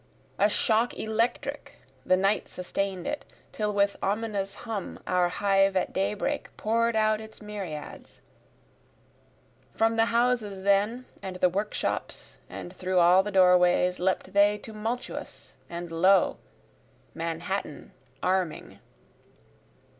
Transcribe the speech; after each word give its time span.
A 0.39 0.49
shock 0.49 0.97
electric, 0.97 1.73
the 2.03 2.17
night 2.17 2.49
sustain'd 2.49 3.05
it, 3.05 3.23
Till 3.51 3.71
with 3.71 3.97
ominous 4.01 4.55
hum 4.65 4.97
our 5.05 5.29
hive 5.29 5.75
at 5.75 5.93
daybreak 5.93 6.49
pour'd 6.57 6.95
out 6.95 7.21
its 7.21 7.39
myriads. 7.39 8.19
From 9.75 9.97
the 9.97 10.05
houses 10.07 10.63
then 10.63 11.05
and 11.21 11.35
the 11.35 11.49
workshops, 11.49 12.39
and 12.49 12.73
through 12.75 12.97
all 12.97 13.21
the 13.21 13.29
doorways, 13.31 13.99
Leapt 13.99 14.33
they 14.33 14.57
tumultuous, 14.57 15.53
and 15.69 15.91
lo! 15.91 16.37
Manhattan 17.13 17.91
arming. 18.23 18.79